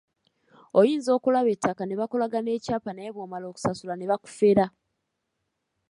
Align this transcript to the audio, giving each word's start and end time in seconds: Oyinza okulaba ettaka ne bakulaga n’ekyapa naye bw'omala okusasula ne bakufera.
Oyinza 0.79 1.09
okulaba 1.17 1.49
ettaka 1.55 1.83
ne 1.85 1.95
bakulaga 1.99 2.37
n’ekyapa 2.41 2.91
naye 2.93 3.11
bw'omala 3.15 3.45
okusasula 3.51 3.93
ne 3.97 4.05
bakufera. 4.11 4.65